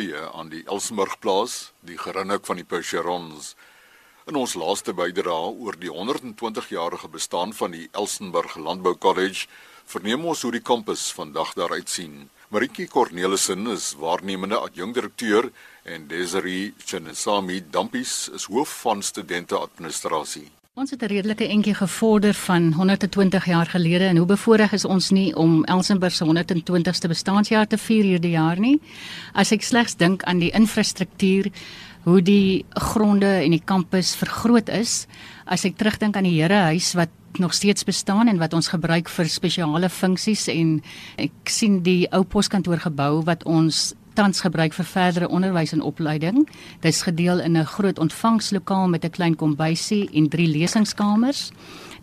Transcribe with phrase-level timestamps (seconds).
[0.00, 3.54] eie aan die Elsenburgplaas, die gerinnik van die Percherons.
[4.28, 9.48] In ons laaste bydrae oor die 120-jarige bestaan van die Elsenburg Landbou College,
[9.90, 12.28] verneem ons hoe die kampus vandag daar uitsien.
[12.50, 15.50] Maritjie Cornelissen is waarnemende adjunkdirekteur
[15.84, 20.48] en Desiree Chenesami Dampies is hoof van studente administrasie.
[20.78, 25.10] Ons het 'n redelike entjie gevorder van 120 jaar gelede en hoe bevoorreg is ons
[25.10, 28.80] nie om Elsenburg se 120ste bestaanjaar te vier hierdie jaar nie.
[29.32, 31.50] As ek slegs dink aan die infrastruktuur,
[32.02, 35.06] hoe die gronde en die kampus vergroot is,
[35.44, 37.08] as ek terugdink aan die Herehuis wat
[37.38, 40.82] nog steeds bestaan en wat ons gebruik vir spesiale funksies en
[41.16, 46.48] ek sien die ou poskantoorgebou wat ons tans gebruik vir verdere onderwys en opleiding.
[46.80, 51.52] Dit is gedeel in 'n groot ontvangslokaal met 'n klein kombuisie en drie lesingskamers.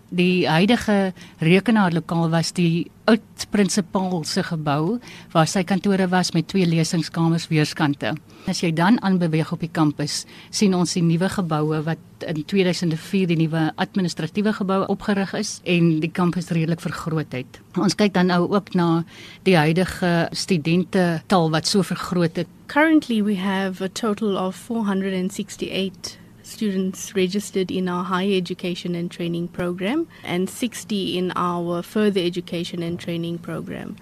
[0.09, 1.13] Die huidige
[1.44, 4.99] rekenaarlokaal was die oud prinsipaal se gebou
[5.33, 8.14] waar sy kantore was met twee lesingskamers weerskante.
[8.47, 13.27] As jy dan aanbeweeg op die kampus, sien ons die nuwe geboue wat in 2004
[13.27, 17.59] die nuwe administratiewe gebou opgerig is en die kampus redelik vergroot het.
[17.75, 19.03] Ons kyk dan nou ook na
[19.44, 22.47] die huidige studente tal wat so vergroot het.
[22.71, 26.17] Currently we have a total of 468
[26.48, 32.81] students registered in our higher education and training program and 60 in our further education
[32.81, 33.98] and training program.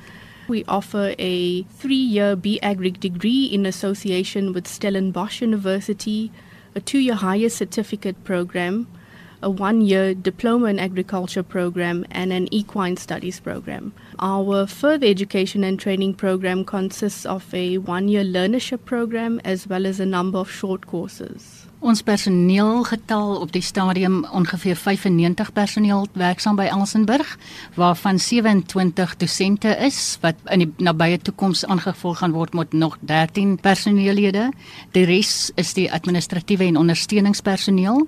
[0.48, 6.32] We offer a three year B Agric degree in association with Stellenbosch University,
[6.76, 8.88] a two year higher certificate program,
[9.42, 13.92] a one year diploma in agriculture program, and an equine studies program.
[14.20, 19.88] Our further education and training program consists of a one year learnership program as well
[19.88, 21.65] as a number of short courses.
[21.86, 27.36] Ons personeelgetal op die stadium ongeveer 95 personeel werksaam by Elsenburg
[27.76, 33.60] waarvan 27 dosente is wat in die nabye toekoms aangevolg gaan word met nog 13
[33.62, 34.48] personeellede.
[34.98, 38.02] Die res is die administratiewe en ondersteuningspersoneel.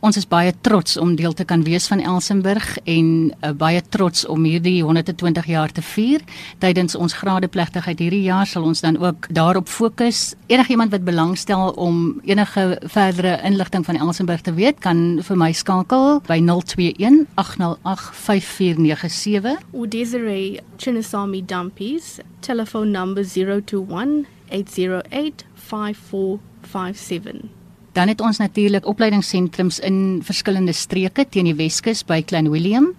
[0.00, 4.24] Ons is baie trots om deel te kan wees van Elsenburg en uh, baie trots
[4.24, 6.24] om hierdie 120 jaar te vier.
[6.64, 10.32] Tydens ons gradeplegtigheid hierdie jaar sal ons dan ook daarop fokus.
[10.48, 15.50] Enigiemand wat belangstel om enige verder verdere inligting van Elsenburg te weet, kan vir my
[15.56, 19.58] skakel by 021 808 5497.
[19.74, 27.40] Udesiree Chinesami Dumpies, telephone number 021 808 5457.
[27.92, 32.92] Dan het ons natuurlik opleidingssentrums in verskillende streke teen die Weskus by Klein Willem,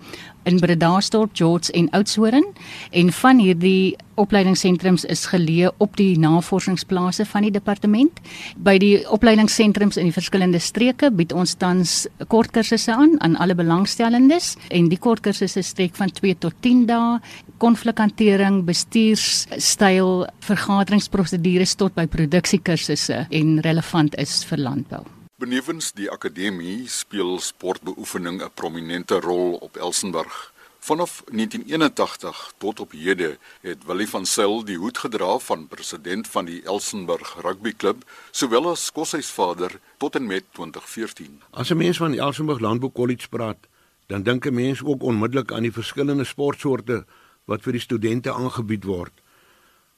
[0.43, 2.45] in Bredasdorp, George en Oudtshoorn
[2.91, 8.19] en van hierdie opleidingssentrums is geleë op die navorsingsplase van die departement.
[8.57, 14.55] By die opleidingssentrums in die verskillende streke bied ons tans kortkursusse aan aan alle belangstellendes
[14.69, 17.19] en die kortkursusse strek van 2 tot 10 dae.
[17.59, 25.18] Konflikhantering, bestuurstyl, vergaderingsprosedures tot by produksiekursusse en relevant is vir landbou.
[25.39, 30.53] Benewens die akademie speel sportbeoefening 'n prominente rol op Elsenburg.
[30.79, 36.45] Vanaf 1981 tot op hede het Willie van Sail die hoed gedra van president van
[36.45, 41.41] die Elsenburg rugbyklub, sowel as koshuisvader tot en met 2014.
[41.51, 43.67] As 'n mens van die Elsenburg Landbou College praat,
[44.07, 47.05] dan dink 'n mens ook onmiddellik aan die verskillende sportsoorte
[47.45, 49.11] wat vir die studente aangebied word.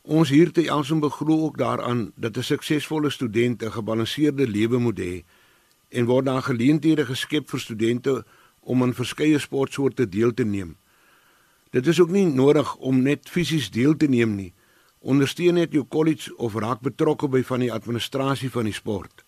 [0.02, 5.00] Ons hier te Elsenburg glo ook daaraan dat 'n suksesvolle student 'n gebalanseerde lewe moet
[5.00, 5.24] hê
[5.90, 8.26] en word daar geleenthede geskep vir studente
[8.60, 10.78] om aan verskeie sportsoorte deel te neem.
[11.70, 14.54] Dit is ook nie nodig om net fisies deel te neem nie.
[15.00, 19.26] Ondersteun net jou college of raak betrokke by van die administrasie van die sport.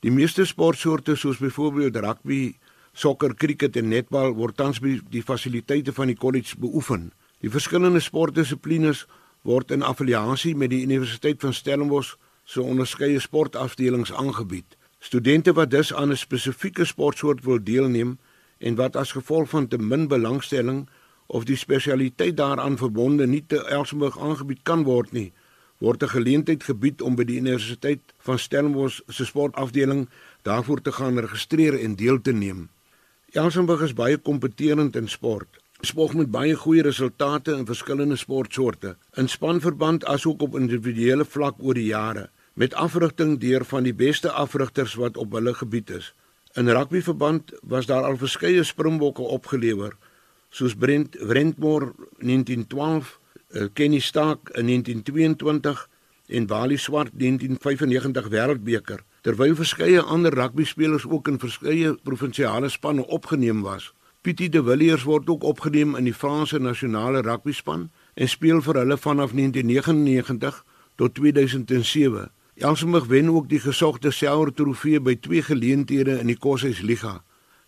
[0.00, 2.56] Die meeste sportsoorte soos byvoorbeeld rugby,
[2.92, 7.12] sokker, kriket en netbal word tans by die fasiliteite van die college beoefen.
[7.40, 9.06] Die verskillende sportdissiplines
[9.46, 14.76] word in affiliasie met die Universiteit van Stellenbosch se onderskeie sportafdelings aangebied.
[14.98, 18.18] Studente wat dus aan 'n spesifieke sportsoort wil deelneem
[18.58, 20.88] en wat as gevolg van te min belangstelling
[21.26, 25.32] of die spesialiteit daaraan verbonde nie te Elsenburg aangebied kan word nie,
[25.78, 30.08] word 'n geleentheid gebied om by die Universiteit van Stellenbosch se sportafdeling
[30.42, 32.68] daarvoor te gaan registreer en deel te neem.
[33.30, 35.48] Elsenburg is baie kompeterend in sport
[35.80, 41.74] spog met baie goeie resultate in verskillende sportsoorte in spanverband asook op individuele vlak oor
[41.74, 46.14] die jare met afrigting deur van die beste afrigters wat op hulle gebied is.
[46.56, 49.92] In rugbyverband was daar al verskeie springbokke opgelewer
[50.48, 53.18] soos Brent Brentmore 1912,
[53.50, 55.88] eh, Kenny Stark in 1922
[56.26, 63.62] en Wally Swart 1995 Wêreldbeker terwyl verskeie ander rugbyspelers ook in verskeie provinsiale spanne opgeneem
[63.62, 63.92] was.
[64.26, 67.84] Pietie de Villiers word ook opgeneem in die Franse nasionale rugbyspan
[68.18, 70.56] en speel vir hulle vanaf 1999
[70.98, 72.24] tot 2007.
[72.58, 77.20] Elsenburg wen ook die gesogte Selwer Trofee by twee geleenthede in die Koshuis Liga.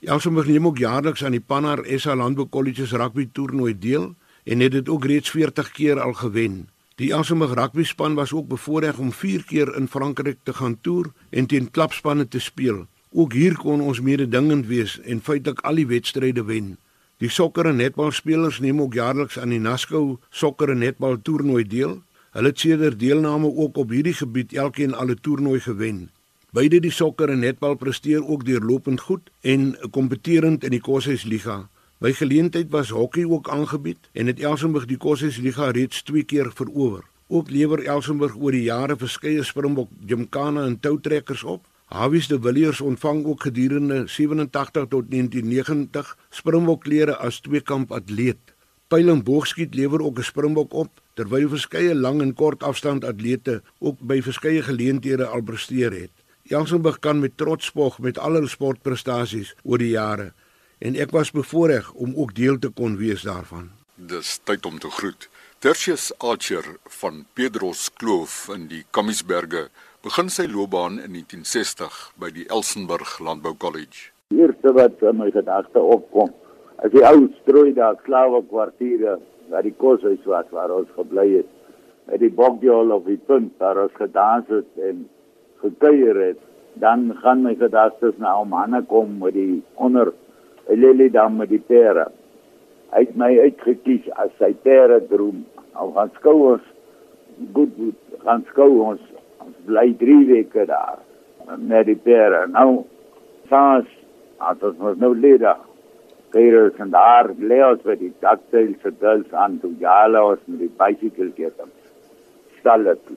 [0.03, 4.11] Elsenburg neem ook jaarliks aan die Pannar SA Landbou Colleges rugby toernooi deel
[4.43, 6.65] en het dit ook reeds 40 keer al gewen.
[6.99, 11.13] Die Elsenburg rugby span was ook bevoorreg om 4 keer in Frankryk te gaan toer
[11.31, 12.89] en teen klapspanne te speel.
[13.11, 16.77] Ook hier kon ons mededingend wees en feitelik al die wedstryde wen.
[17.19, 21.97] Die sokker en netbalspelers neem ook jaarliks aan die Nascou sokker en netbal toernooi deel.
[22.37, 26.11] Hulle het sedert deelname ook op hierdie gebied elkeen al 'n toernooi gewen.
[26.53, 31.69] Beide die sokker en netbal presteer ook deurlopend goed en kompeterend in die Koshuisliga.
[31.99, 37.03] By geleentheid was hokkie ook aangebied en het Elsenburg die Koshuisliga reeds 2 keer verower.
[37.29, 42.81] Ook lewer Elsenburg oor die jare verskeie Springbok gymkana en toutrekkers op Hawies de Villiers
[42.81, 48.53] ontvang ook gedurende 87 tot 1990 Springbokklere as tweekamp atleet.
[48.89, 53.63] Pyl en boogskiet lewer ook 'n Springbok op terwyl verskeie lang en kort afstand atlete
[53.79, 56.11] ook by verskeie geleenthede al presteer het.
[56.43, 60.33] Jansenburg kan met trots spog met al hul sportprestasies oor die jare
[60.79, 63.71] en ek was bevoorreg om ook deel te kon wees daarvan.
[63.95, 65.29] Dis tyd om te groet.
[65.59, 69.71] Tertius Archer van Pedros Kloof in die Kamiesberge
[70.07, 74.13] begin sy loopbaan in 1960 by die Elsenburg Landbou College.
[74.31, 76.31] Die eerste wat in my gedagte opkom,
[76.87, 79.17] is die ou strooi daar slawe kwartiere
[79.51, 81.51] waar die kos is wat waar ons gebly het.
[82.07, 85.03] By die bokjol of die punt waar ons gedans het en
[85.65, 86.41] gekuier het,
[86.79, 90.13] dan gaan my gedagtes na om Hanne kom met die onder
[90.71, 92.07] Lily dam met die pere.
[92.95, 95.43] Hy het my uitgekies as sy pere droom.
[95.75, 96.75] Al gaan skou ons
[97.55, 99.03] goed goed gaan skou ons
[99.69, 100.99] bly 3 weke daar
[101.57, 102.47] met die pere.
[102.53, 102.85] Nou
[103.49, 105.55] het ons mos nou lede
[106.33, 110.73] Peter en daar leos vir die dakteil se girls aan toe jalo ons met die
[110.83, 111.71] bicycle gekom.
[112.61, 113.13] Stal het.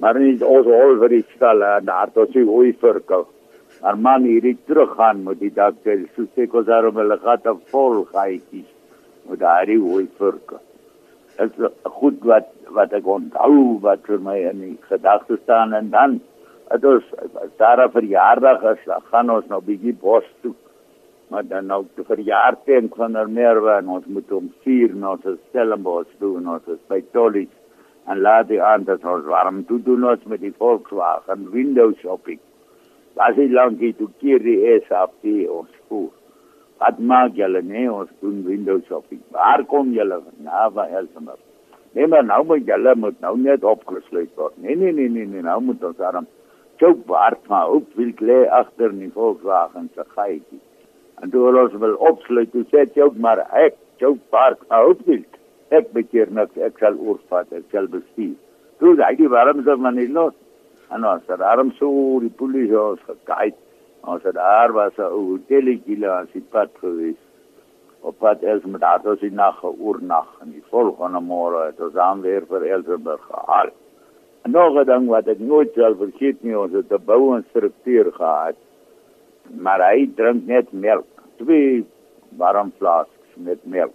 [0.00, 3.28] Maar nie ons al vir die stal en daar tot sy hoe verkoop.
[3.80, 8.02] Maar man hierdie teruggaan met die dakteil so sê kos daar om hulle gat vol
[8.12, 8.68] gaatjies
[9.28, 10.69] met daai hoe verkoop.
[11.40, 11.52] Is
[11.98, 16.18] goed wat wat ek onthou wat vir my in die gedagte staan en dan
[16.70, 17.06] het ons
[17.58, 20.54] daar 'n verjaardag is, gaan ons nou bietjie bos toe.
[21.28, 26.12] Maar dan nou die verjaardag van Merwe en ons moet om 4 na ons Stellenbosch
[26.18, 27.48] toe en ons is by Tolly
[28.06, 32.38] en laat die aan dat ons warm toe doen ons met die Volkswagen window shopping.
[33.14, 36.19] Was hy lankie toe keer die es op die ons spoor.
[36.80, 39.20] Wat maak julle nee ons doen window shopping.
[39.36, 40.22] Waar kom julle?
[40.44, 41.40] Na by Elsenburg.
[41.92, 44.56] Nee maar nou moet julle moet nou net opgesluit word.
[44.56, 46.28] Nee nee nee nee, nee nou moet ons arm
[46.80, 50.60] Joop Bart maar op wil lê agter in die Volkswagen se gaatjie.
[51.20, 55.26] En toe ons wil opsluit, toe sê Joop maar ek Joop Bart maar op wil.
[55.70, 58.32] Ek bekeer niks, ek sal oorvat, ek sal bestuur.
[58.80, 60.34] Toe die warmste van die lot.
[60.90, 63.58] En ons het daarom so die polisie ons gekyk.
[64.04, 67.20] Ons het daar was 'n hoteletjie daar aan die pad gewees
[68.00, 72.20] op pad els met daardie se nag oornag en die volgende môre het ons aan
[72.20, 73.70] weer vir Elsenburg gehaal.
[74.44, 78.56] En nog 'n ding wat ek nooit sal vergeet nie, ons het 'n bouinstrukteur gehad.
[79.50, 81.84] Maar hy drink net melk, twee
[82.36, 83.92] warm flasks met melk.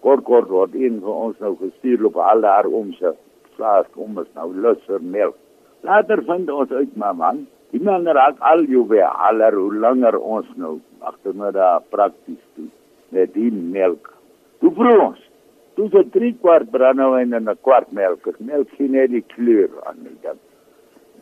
[0.00, 3.14] Kort kort word een van ons nou gestuur op al daar om se
[3.54, 5.36] flask om ons nou lus vir melk.
[5.80, 10.18] Later vind ons uit maar man, die man raak al jou weer aller hoe langer
[10.18, 12.70] ons nou agtermiddag prakties doen
[13.10, 14.12] met die melk.
[14.60, 15.20] Toe proe ons.
[15.78, 18.26] Toe se 3 kwart brandewyn en 'n kwart melk.
[18.38, 20.38] Melk sien net die kleur aan my dan.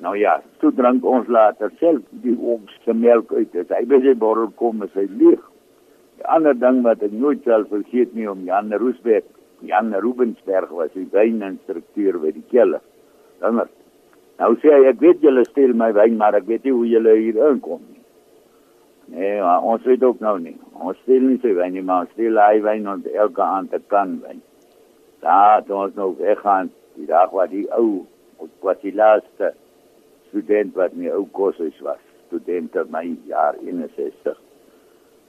[0.01, 3.53] Nou ja, toe drink ons later self die oomste melk uit.
[3.53, 5.41] Dit hy by sy bottel kom en sy leeg.
[6.19, 9.25] Die ander ding wat ek nooit sal vergeet nie om Jan Roosbeek,
[9.67, 12.81] Jan Rubensberg was die wyninstrukteur by die kelle.
[13.41, 13.61] Dan
[14.39, 17.15] nou sê hy ek weet julle steel my wyn, maar ek weet nie hoe julle
[17.19, 18.03] hier inkom nie.
[19.09, 20.57] Nee, ons weet ook nou nie.
[20.77, 23.81] Ons steel nie sy wyn nie, maar ons steel hy wyn ons elke aand te
[23.93, 24.43] kan wyn.
[25.25, 26.69] Daar het ons nou weggaan,
[26.99, 28.05] die dag wat die ou,
[28.63, 29.55] wat die laaste
[30.29, 34.37] student wat my ou kursus was, student in my jaar 61.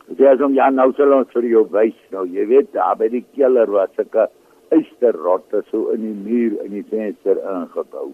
[0.09, 1.97] Dit is om ja nou sal ons vir jou wys.
[2.13, 4.27] Nou jy weet daar by die keller was 'n
[4.69, 8.13] eysterrotte so in die muur in die venster ingebou.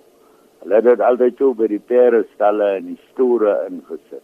[0.66, 4.24] Hulle het dit altyd so by die pere stalle en die store ingesit.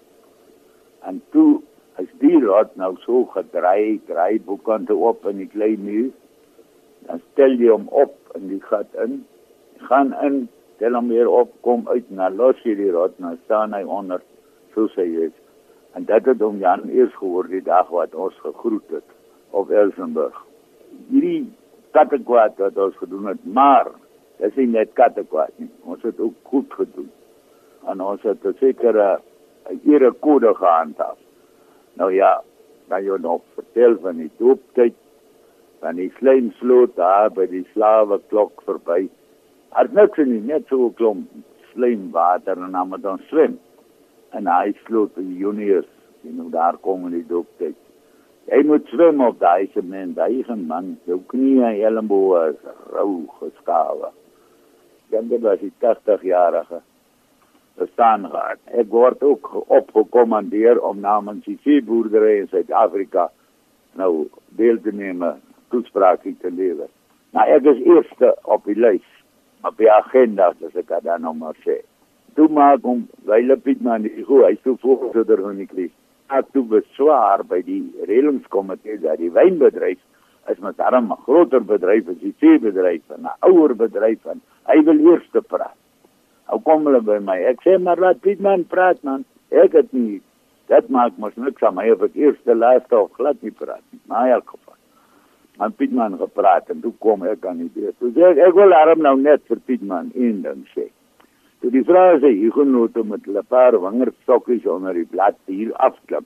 [1.06, 1.60] En toe
[2.02, 6.10] as die rot nou so gedry, dry boekante op in die klein muur,
[7.06, 9.20] dan stel jy hom op in die gat in,
[9.86, 10.42] gaan in,
[10.82, 14.26] tel hom weer op, kom uit na los jy die rot, nou staan hy onder,
[14.74, 15.30] so sê jy.
[15.94, 19.18] En dat het om Jan eers gehoor die dag wat ons gegroet het
[19.54, 20.42] op Elsenburg.
[21.14, 21.52] Hierdie
[21.94, 23.94] kattekwaad wat ons gedoen het, maar
[24.42, 25.70] dis nie net kattekwaad nie.
[25.86, 27.12] Ons het ook goed gedoen.
[27.90, 29.20] en ons het 'n sekere
[29.86, 31.18] ere kode gehandhaaf.
[31.94, 32.42] Nou ja,
[32.88, 34.94] dan jy nog vertel van die dooptyd
[35.80, 39.10] van die slijmsloot daar by die slawe klok verby.
[39.70, 41.30] Het niks nie, net so 'n klomp
[41.74, 43.60] slijmwater en dan moet ons swem.
[44.30, 45.88] En hy sloot die juniors,
[46.22, 47.76] jy know daar kom in die dooptyd.
[48.46, 52.60] Jy moet swem op daai sement, daai is 'n man, jou knie en elleboog is
[52.92, 54.21] rou geskawe.
[55.12, 56.82] Dit was die 80 jarige
[57.75, 58.60] bestaan gehad.
[58.65, 63.30] Ek word ook opgekommandeer om namens die veeboerdery in Suid-Afrika
[64.00, 64.27] nou
[64.60, 65.24] deel te neem
[65.70, 66.88] toesprake te lewer.
[67.36, 69.08] Nou ek is eerste op die lys
[69.68, 71.82] op die agenda as ek dan nog maar sê.
[72.36, 75.98] Toe maak hom Wyle Pietman die goed, hy sou voorsitter van die krisis.
[76.32, 80.00] Ek toe beswaar by die reëlingskomitee dat die wynbedryf
[80.50, 84.41] is met daarom 'n groter bedryf as die veebedryf en 'n ouer bedryf en
[84.72, 85.78] hy wil eers te praat.
[86.51, 87.38] Ou kom hulle by my.
[87.51, 89.25] Ek sê maar laat Pietman praat man.
[89.51, 90.22] Ek het nie
[90.72, 93.84] dit maak mos niks aan my of ek eers te laaste of glad nie praat
[93.92, 94.00] nie.
[94.08, 94.78] Maar in elk geval
[95.62, 97.94] aan Pietman gepraat en toe kom ek aan die deur.
[98.00, 100.88] Toe sê ek ek wil arm nou net vir Pietman een ding sê.
[101.62, 106.25] Toe die vrou sê hy genoot met 'n paar wangerstokkies onder die blad hier afklip.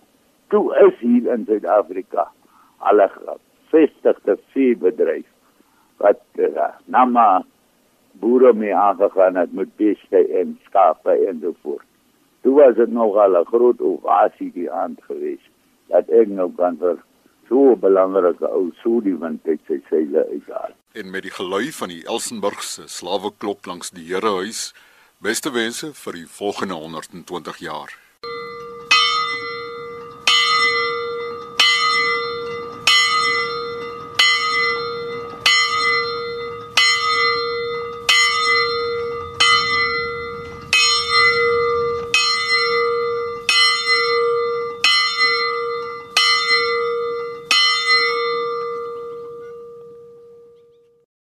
[0.49, 2.29] Toe is hier in Suid-Afrika
[2.79, 3.39] al 'n
[3.71, 5.27] vestigde veebedryf
[5.97, 7.43] wat uh, nama
[8.19, 11.85] boere mee aangegaan het met beeste en skape en so voort.
[12.41, 15.49] Toe was dit nog al 'n groot ovasie die aand geweest
[15.87, 16.97] dat ek nou kan vir
[17.47, 20.71] so 'n belangrike ou so die wind het sy seile uithaal.
[20.93, 24.73] En met die gelui van die Elsenburg se slawe klok langs die Herehuis,
[25.17, 28.04] beste wense vir die volgende 120 jaar.